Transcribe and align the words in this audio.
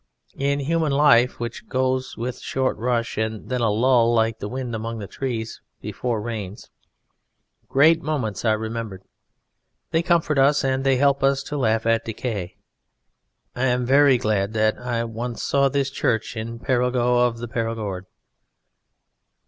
In 0.39 0.61
human 0.61 0.91
life, 0.91 1.39
which 1.39 1.67
goes 1.67 2.17
with 2.17 2.37
a 2.37 2.41
short 2.41 2.75
rush 2.77 3.19
and 3.19 3.49
then 3.49 3.61
a 3.61 3.69
lull, 3.69 4.11
like 4.11 4.39
the 4.39 4.47
wind 4.49 4.73
among 4.73 5.07
trees 5.09 5.61
before 5.79 6.19
rains, 6.19 6.71
great 7.69 8.01
moments 8.01 8.43
are 8.43 8.57
remembered; 8.57 9.03
they 9.91 10.01
comfort 10.01 10.39
us 10.39 10.63
and 10.63 10.83
they 10.83 10.95
help 10.95 11.21
us 11.21 11.43
to 11.43 11.55
laugh 11.55 11.85
at 11.85 12.03
decay. 12.03 12.55
I 13.55 13.65
am 13.65 13.85
very 13.85 14.17
glad 14.17 14.53
that 14.53 14.75
I 14.79 15.03
once 15.03 15.43
saw 15.43 15.69
this 15.69 15.91
church 15.91 16.35
in 16.35 16.57
Perigeux 16.57 17.17
of 17.19 17.37
the 17.37 17.47
Perigord. 17.47 18.07